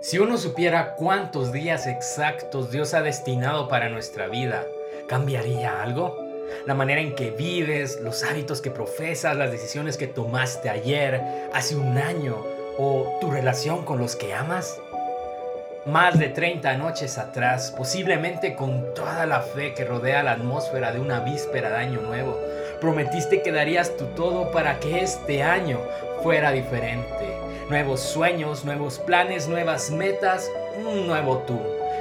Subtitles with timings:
[0.00, 4.64] Si uno supiera cuántos días exactos Dios ha destinado para nuestra vida,
[5.08, 6.16] ¿cambiaría algo?
[6.66, 11.20] La manera en que vives, los hábitos que profesas, las decisiones que tomaste ayer,
[11.54, 12.36] hace un año,
[12.78, 14.78] o tu relación con los que amas?
[15.86, 21.00] Más de 30 noches atrás, posiblemente con toda la fe que rodea la atmósfera de
[21.00, 22.38] una víspera de año nuevo,
[22.80, 25.80] prometiste que darías tu todo para que este año
[26.22, 31.58] fuera diferente nuevos sueños, nuevos planes, nuevas metas, un nuevo tú.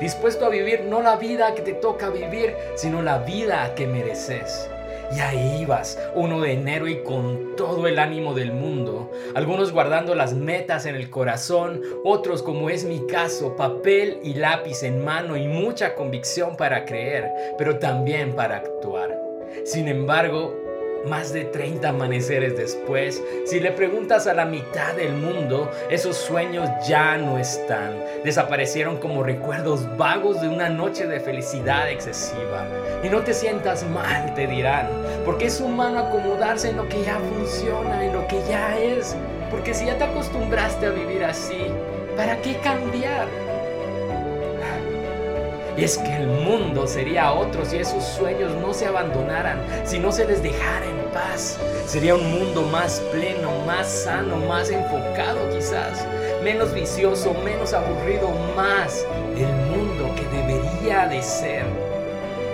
[0.00, 4.70] Dispuesto a vivir no la vida que te toca vivir, sino la vida que mereces.
[5.16, 10.14] Y ahí ibas, uno de enero y con todo el ánimo del mundo, algunos guardando
[10.14, 15.36] las metas en el corazón, otros como es mi caso, papel y lápiz en mano
[15.36, 19.18] y mucha convicción para creer, pero también para actuar.
[19.64, 20.67] Sin embargo,
[21.06, 26.68] más de 30 amaneceres después, si le preguntas a la mitad del mundo, esos sueños
[26.86, 28.02] ya no están.
[28.24, 32.66] Desaparecieron como recuerdos vagos de una noche de felicidad excesiva.
[33.02, 34.88] Y no te sientas mal, te dirán,
[35.24, 39.16] porque es humano acomodarse en lo que ya funciona, en lo que ya es.
[39.50, 41.66] Porque si ya te acostumbraste a vivir así,
[42.16, 43.26] ¿para qué cambiar?
[45.78, 50.10] Y es que el mundo sería otro si esos sueños no se abandonaran, si no
[50.10, 51.56] se les dejara en paz.
[51.86, 56.04] Sería un mundo más pleno, más sano, más enfocado quizás,
[56.42, 59.06] menos vicioso, menos aburrido, más
[59.36, 61.64] el mundo que debería de ser.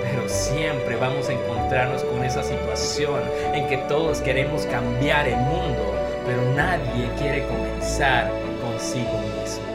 [0.03, 3.23] Pero siempre vamos a encontrarnos con esa situación
[3.55, 5.95] en que todos queremos cambiar el mundo,
[6.27, 8.31] pero nadie quiere comenzar
[8.61, 9.74] consigo mismo.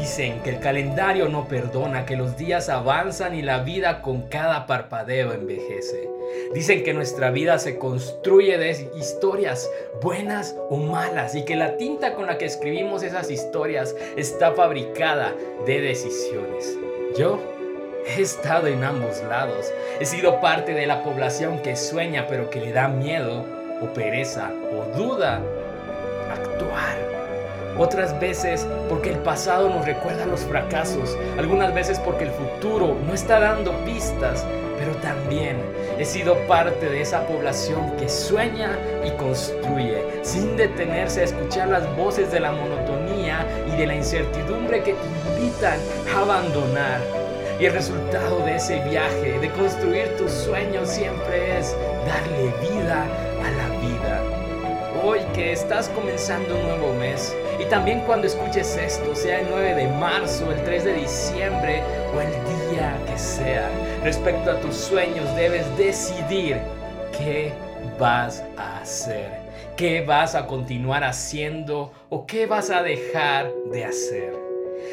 [0.00, 4.66] Dicen que el calendario no perdona, que los días avanzan y la vida con cada
[4.66, 6.10] parpadeo envejece.
[6.52, 9.70] Dicen que nuestra vida se construye de historias
[10.02, 15.32] buenas o malas y que la tinta con la que escribimos esas historias está fabricada
[15.64, 16.76] de decisiones.
[17.16, 17.38] Yo
[18.04, 19.72] he estado en ambos lados.
[20.00, 23.44] He sido parte de la población que sueña pero que le da miedo
[23.80, 25.40] o pereza o duda
[26.32, 27.13] actuar
[27.78, 33.14] otras veces porque el pasado nos recuerda los fracasos, algunas veces porque el futuro no
[33.14, 34.46] está dando pistas,
[34.78, 35.56] pero también
[35.98, 41.96] he sido parte de esa población que sueña y construye, sin detenerse a escuchar las
[41.96, 45.78] voces de la monotonía y de la incertidumbre que te invitan
[46.14, 47.00] a abandonar.
[47.60, 53.04] Y el resultado de ese viaje, de construir tus sueños, siempre es darle vida
[53.44, 54.33] a la vida.
[55.06, 59.74] Hoy que estás comenzando un nuevo mes, y también cuando escuches esto, sea el 9
[59.74, 61.82] de marzo, el 3 de diciembre
[62.16, 62.30] o el
[62.72, 63.68] día que sea,
[64.02, 66.56] respecto a tus sueños debes decidir
[67.18, 67.52] qué
[68.00, 69.28] vas a hacer,
[69.76, 74.32] qué vas a continuar haciendo o qué vas a dejar de hacer.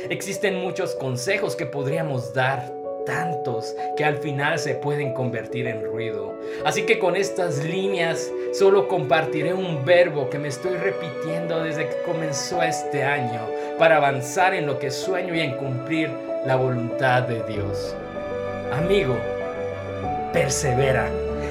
[0.10, 6.34] Existen muchos consejos que podríamos dar tantos que al final se pueden convertir en ruido.
[6.66, 12.02] Así que con estas líneas solo compartiré un verbo que me estoy repitiendo desde que
[12.06, 13.42] comenzó este año
[13.78, 16.10] para avanzar en lo que sueño y en cumplir
[16.46, 17.96] la voluntad de Dios.
[18.72, 19.18] Amigo,
[20.34, 21.10] persevera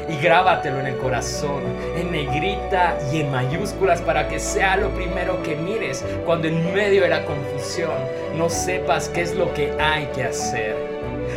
[0.08, 1.62] y grábatelo en el corazón,
[1.96, 7.02] en negrita y en mayúsculas para que sea lo primero que mires cuando en medio
[7.02, 7.94] de la confusión
[8.36, 10.89] no sepas qué es lo que hay que hacer.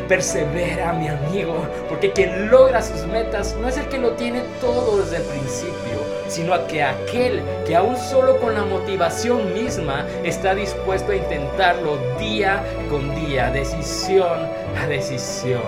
[0.08, 1.56] Persevera, mi amigo,
[1.90, 6.04] porque quien logra sus metas no es el que lo tiene todo desde el principio,
[6.28, 12.64] sino que aquel que aún solo con la motivación misma está dispuesto a intentarlo día
[12.90, 14.48] con día, decisión
[14.82, 15.62] a decisión.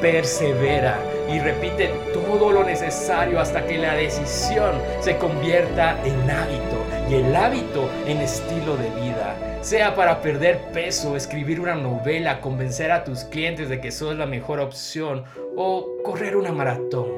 [0.00, 0.98] Persevera
[1.28, 7.34] y repite todo lo necesario hasta que la decisión se convierta en hábito y el
[7.34, 9.36] hábito en estilo de vida.
[9.62, 14.26] Sea para perder peso, escribir una novela, convencer a tus clientes de que sos la
[14.26, 15.24] mejor opción
[15.56, 17.08] o correr una maratón.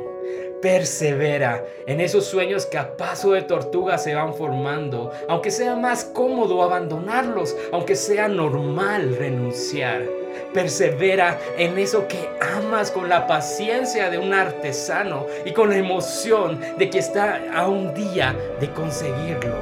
[0.62, 6.04] Persevera en esos sueños que a paso de tortuga se van formando, aunque sea más
[6.04, 10.25] cómodo abandonarlos, aunque sea normal renunciar.
[10.52, 16.60] Persevera en eso que amas con la paciencia de un artesano y con la emoción
[16.78, 19.54] de que está a un día de conseguirlo.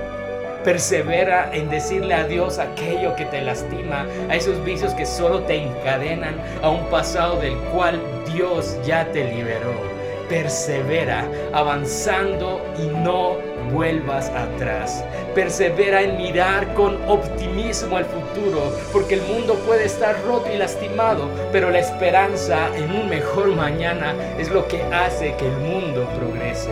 [0.64, 5.56] Persevera en decirle a Dios aquello que te lastima, a esos vicios que solo te
[5.56, 8.00] encadenan a un pasado del cual
[8.32, 9.94] Dios ya te liberó
[10.28, 13.36] persevera avanzando y no
[13.72, 15.04] vuelvas atrás.
[15.34, 21.28] Persevera en mirar con optimismo al futuro, porque el mundo puede estar roto y lastimado,
[21.52, 26.70] pero la esperanza en un mejor mañana es lo que hace que el mundo progrese.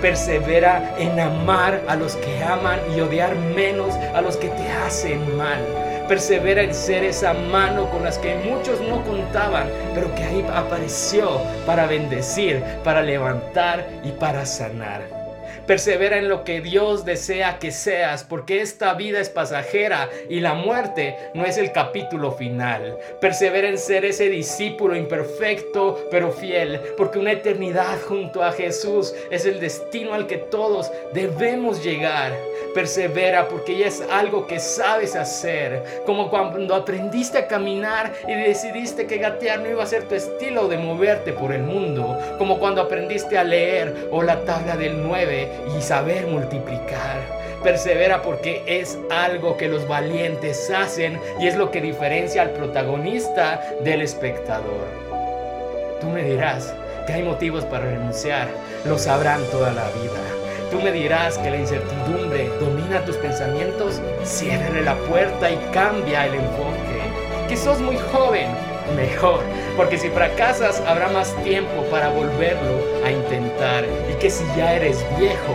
[0.00, 5.36] Persevera en amar a los que aman y odiar menos a los que te hacen
[5.36, 5.58] mal
[6.08, 11.40] Persevera en ser esa mano con las que muchos no contaban, pero que ahí apareció
[11.64, 15.23] para bendecir, para levantar y para sanar.
[15.66, 20.52] Persevera en lo que Dios desea que seas, porque esta vida es pasajera y la
[20.52, 22.98] muerte no es el capítulo final.
[23.18, 29.46] Persevera en ser ese discípulo imperfecto pero fiel, porque una eternidad junto a Jesús es
[29.46, 32.36] el destino al que todos debemos llegar.
[32.74, 39.06] Persevera porque ya es algo que sabes hacer, como cuando aprendiste a caminar y decidiste
[39.06, 42.82] que gatear no iba a ser tu estilo de moverte por el mundo, como cuando
[42.82, 47.20] aprendiste a leer o la tabla del 9 y saber multiplicar.
[47.62, 53.62] Persevera porque es algo que los valientes hacen y es lo que diferencia al protagonista
[53.82, 54.86] del espectador.
[56.00, 56.74] Tú me dirás
[57.06, 58.48] que hay motivos para renunciar,
[58.84, 60.20] lo sabrán toda la vida.
[60.70, 66.34] Tú me dirás que la incertidumbre domina tus pensamientos, ciérrale la puerta y cambia el
[66.34, 67.48] enfoque.
[67.48, 68.48] Que sos muy joven,
[68.96, 69.40] mejor,
[69.76, 75.04] porque si fracasas habrá más tiempo para volverlo a intentar y que si ya eres
[75.18, 75.54] viejo,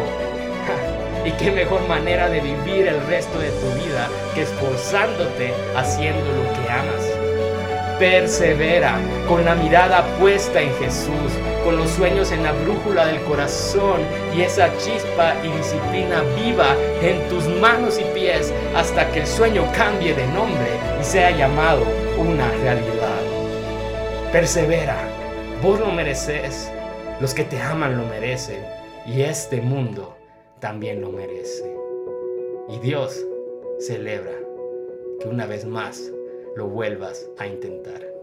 [1.25, 6.43] y qué mejor manera de vivir el resto de tu vida que esforzándote haciendo lo
[6.53, 7.99] que amas.
[7.99, 8.97] Persevera
[9.27, 11.33] con la mirada puesta en Jesús,
[11.65, 14.01] con los sueños en la brújula del corazón
[14.33, 19.65] y esa chispa y disciplina viva en tus manos y pies hasta que el sueño
[19.75, 21.83] cambie de nombre y sea llamado
[22.17, 23.18] una realidad.
[24.31, 24.95] Persevera,
[25.63, 26.71] vos lo mereces,
[27.19, 28.63] los que te aman lo merecen
[29.07, 30.15] y este mundo
[30.59, 31.75] también lo merece.
[32.69, 33.25] Y Dios
[33.79, 34.35] celebra
[35.19, 36.11] que una vez más
[36.55, 38.18] lo vuelvas a intentar.